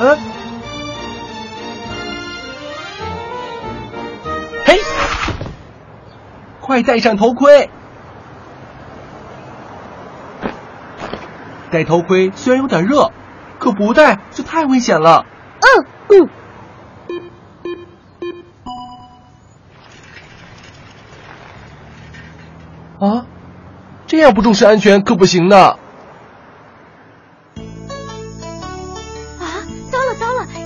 [0.00, 0.18] 嗯。
[4.64, 4.78] 嘿
[6.60, 7.70] 快戴上头盔。
[11.70, 13.12] 戴头盔虽然有点热
[13.58, 15.26] 可不戴就太危险了
[15.60, 15.84] 嗯
[23.00, 23.08] 嗯。
[23.08, 23.26] 啊？
[24.06, 25.76] 这样不重视安全可不行呢。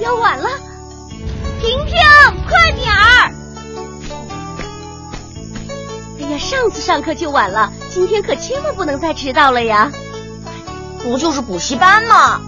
[0.00, 0.48] 要晚了！
[1.60, 1.96] 婷婷，
[2.46, 3.32] 快点儿！
[6.20, 9.90] 哎呀，上次上课就晚了，今天可千万不能再迟到了呀！
[11.02, 12.40] 不就是补习班吗？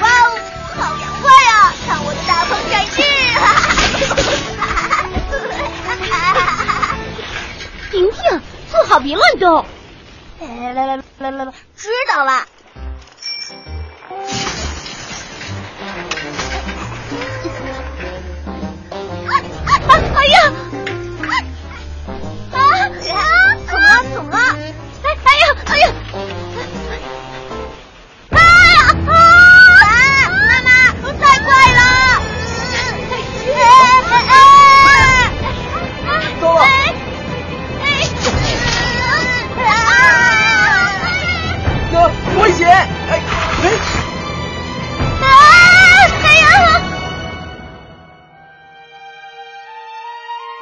[0.00, 0.38] 哇哦，
[0.76, 1.72] 好凉快呀！
[1.86, 3.02] 看我的大鹏展翅！
[7.90, 8.40] 婷婷，
[8.70, 9.64] 坐好，别乱动。
[10.38, 12.55] 来来来来来来，知道了。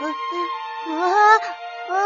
[0.05, 0.93] 啊啊
[1.89, 1.97] 啊啊！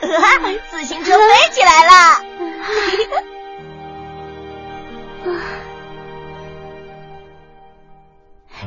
[0.00, 0.48] 啊！
[0.70, 1.18] 自行车飞
[1.52, 1.90] 起来了！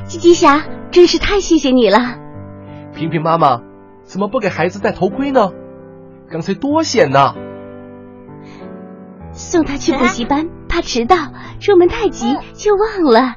[0.06, 1.98] 吉吉侠，真是太谢谢你了。
[2.94, 3.62] 萍萍妈妈，
[4.04, 5.52] 怎么不给孩子戴头盔呢？
[6.30, 7.34] 刚才多险呐！
[9.34, 11.16] 送他去补习班，怕迟到，
[11.60, 13.34] 出门太急就忘了。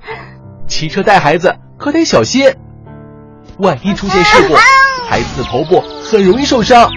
[0.67, 2.53] 骑车带孩子可得小心，
[3.57, 4.55] 万一出现事故，
[5.07, 6.89] 孩子的头部很容易受伤。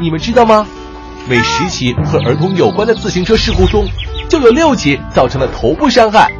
[0.00, 0.66] 你们知道吗？
[1.28, 3.86] 每十起和儿童有关的自行车事故中，
[4.28, 6.30] 就有六起造成了头部伤害。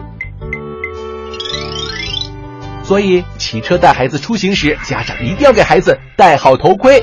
[2.83, 7.03] 所以骑车带孩子出行时，家长一定要给孩子戴好头盔。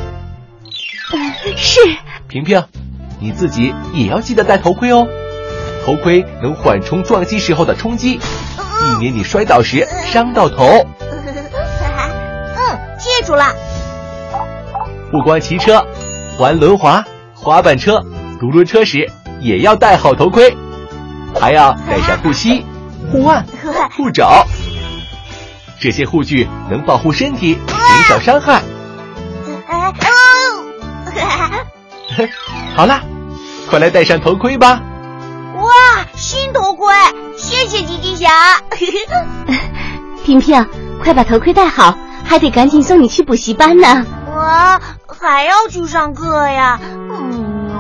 [1.58, 1.80] 是。
[2.28, 2.64] 萍萍，
[3.22, 5.08] 你自己也要记得戴头盔哦。
[5.86, 10.66] 头盔能缓冲撞击时候的冲击，避免你摔倒时伤到头。
[11.00, 13.46] 嗯，记住了。
[15.12, 15.86] 不光骑车。
[16.40, 17.06] 玩轮滑、
[17.36, 18.02] 滑板车、
[18.40, 19.12] 独轮车时
[19.42, 20.58] 也要戴好头盔，
[21.40, 22.66] 还要带上护膝、
[23.12, 23.46] 护腕、
[23.96, 24.26] 护肘，
[25.80, 28.64] 这些护具能保护身体，减少伤害。
[32.76, 33.02] 好啦，
[33.72, 34.82] 快来戴上头盔吧！
[35.56, 35.72] 哇，
[36.14, 36.94] 新头盔，
[37.38, 38.28] 谢谢吉吉侠。
[40.26, 40.68] 萍萍，
[41.02, 44.06] 快把头盔戴好，还得赶紧送你去补习班呢。
[44.28, 44.82] 我。
[45.22, 46.80] 还要去上课呀！
[46.84, 47.72] 嗯。